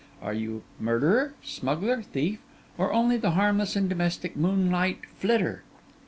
Are 0.19 0.33
you 0.33 0.63
murderer, 0.79 1.35
smuggler, 1.43 2.01
thief, 2.01 2.39
or 2.75 2.91
only 2.91 3.17
the 3.17 3.33
harmless 3.37 3.75
and 3.75 3.87
domestic 3.87 4.35
moonlight 4.35 5.01
flitter? 5.19 5.61